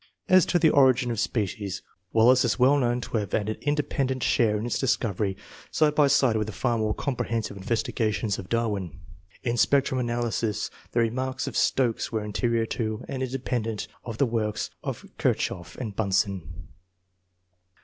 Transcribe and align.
As 0.27 0.47
to 0.47 0.57
the 0.57 0.71
origin 0.71 1.11
of 1.11 1.19
species, 1.19 1.83
Wallace 2.11 2.43
is 2.43 2.57
well 2.57 2.75
known 2.75 3.01
to 3.01 3.17
have 3.17 3.33
had 3.33 3.49
an 3.49 3.57
independent 3.61 4.23
share 4.23 4.57
in 4.57 4.65
its 4.65 4.79
discovery, 4.79 5.37
side 5.69 5.93
by 5.93 6.07
side 6.07 6.35
with 6.37 6.47
the 6.47 6.53
far 6.53 6.79
more 6.79 6.95
comprehensive 6.95 7.55
investiga 7.55 8.01
8 8.01 8.01
ENGLISH 8.01 8.01
MEN 8.01 8.09
OF 8.09 8.15
SCIENCE. 8.15 8.15
[chap. 8.15 8.15
tions 8.19 8.39
of 8.39 8.49
Darwin. 8.49 8.99
In 9.43 9.57
spectrum 9.57 9.99
analysis 9.99 10.71
the 10.93 11.01
re 11.01 11.11
marks 11.11 11.45
of 11.45 11.55
Stokes 11.55 12.11
were 12.11 12.23
anterior 12.23 12.65
to 12.65 13.05
and 13.07 13.21
independ 13.21 13.67
ent 13.67 13.87
of 14.03 14.17
the 14.17 14.25
works 14.25 14.71
of 14.83 15.05
Kirchhoff 15.19 15.75
and 15.77 15.95
Bunsen. 15.95 16.69